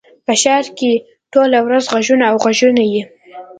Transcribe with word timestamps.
په 0.25 0.33
ښار 0.41 0.65
کښي 0.77 0.93
ټوله 1.33 1.59
ورځ 1.63 1.85
ږغونه 1.93 2.25
او 2.31 2.35
ږغونه 2.57 2.83
يي. 2.91 3.01